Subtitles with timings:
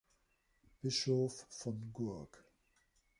[0.81, 2.43] Bischof von Gurk.